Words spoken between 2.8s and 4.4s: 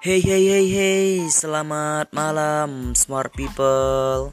smart people.